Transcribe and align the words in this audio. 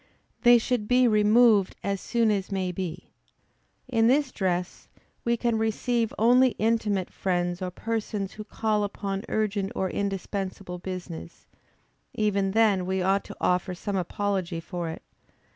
They 0.41 0.57
should 0.57 0.87
be 0.87 1.07
removed 1.07 1.75
as 1.83 2.01
soon 2.01 2.31
as 2.31 2.51
may 2.51 2.71
be. 2.71 3.11
In 3.87 4.07
this 4.07 4.31
dress, 4.31 4.87
we 5.23 5.37
can 5.37 5.59
receive 5.59 6.11
only 6.17 6.55
intimate 6.57 7.11
friends 7.13 7.61
or 7.61 7.69
persons, 7.69 8.31
who 8.33 8.43
call 8.43 8.83
upon 8.83 9.25
urgent 9.29 9.71
or 9.75 9.91
indispensable 9.91 10.79
business; 10.79 11.45
even 12.15 12.49
then 12.53 12.87
we 12.87 13.03
ought 13.03 13.23
to 13.25 13.37
offer 13.39 13.75
some 13.75 13.95
apology 13.95 14.59
for 14.59 14.89
it. 14.89 15.03